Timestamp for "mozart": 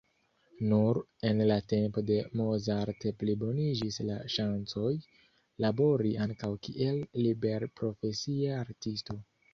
2.39-3.05